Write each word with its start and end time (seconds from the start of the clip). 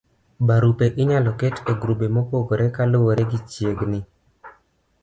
barupe 0.47 0.85
inyalo 1.01 1.31
ket 1.39 1.55
e 1.71 1.73
grube 1.81 2.05
mopogore 2.15 2.65
kaluwore 2.75 3.23
gi 3.31 3.39
chiegni 3.51 3.99